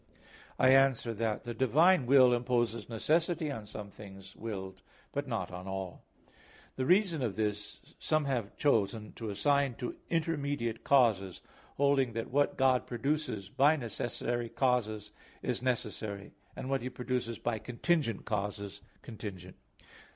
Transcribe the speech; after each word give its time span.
I 0.57 0.69
answer 0.69 1.13
that, 1.13 1.43
The 1.43 1.53
divine 1.53 2.07
will 2.07 2.33
imposes 2.33 2.89
necessity 2.89 3.51
on 3.51 3.67
some 3.67 3.91
things 3.91 4.35
willed 4.35 4.81
but 5.11 5.27
not 5.27 5.51
on 5.51 5.67
all. 5.67 6.05
The 6.75 6.87
reason 6.87 7.21
of 7.21 7.35
this 7.35 7.79
some 7.99 8.25
have 8.25 8.57
chosen 8.57 9.13
to 9.13 9.29
assign 9.29 9.75
to 9.75 9.95
intermediate 10.09 10.83
causes, 10.83 11.39
holding 11.77 12.13
that 12.13 12.31
what 12.31 12.57
God 12.57 12.87
produces 12.87 13.47
by 13.49 13.75
necessary 13.75 14.49
causes 14.49 15.11
is 15.43 15.61
necessary; 15.61 16.33
and 16.55 16.67
what 16.67 16.81
He 16.81 16.89
produces 16.89 17.37
by 17.37 17.59
contingent 17.59 18.25
causes 18.25 18.81
contingent. 19.03 19.55